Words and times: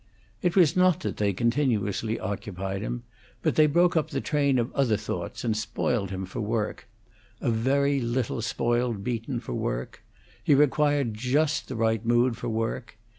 It 0.41 0.55
was 0.55 0.75
not 0.75 1.01
that 1.01 1.17
they 1.17 1.31
continuously 1.31 2.19
occupied 2.19 2.81
him, 2.81 3.03
but 3.43 3.53
they 3.53 3.67
broke 3.67 3.95
up 3.95 4.09
the 4.09 4.19
train 4.19 4.57
of 4.57 4.73
other 4.73 4.97
thoughts, 4.97 5.43
and 5.43 5.55
spoiled 5.55 6.09
him 6.09 6.25
for 6.25 6.41
work; 6.41 6.87
a 7.39 7.51
very 7.51 7.99
little 8.01 8.41
spoiled 8.41 9.03
Beaton 9.03 9.39
for 9.39 9.53
work; 9.53 10.03
he 10.43 10.55
required 10.55 11.13
just 11.13 11.67
the 11.67 11.75
right 11.75 12.03
mood 12.03 12.35
for 12.35 12.49
work. 12.49 12.97